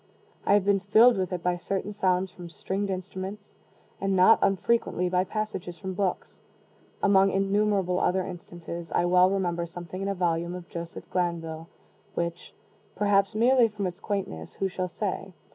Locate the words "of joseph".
10.55-11.07